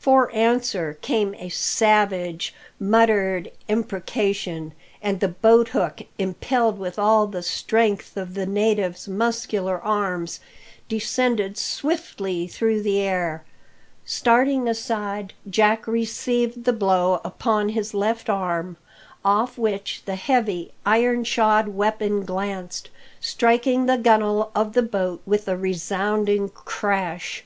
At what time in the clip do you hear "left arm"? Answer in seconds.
17.94-18.78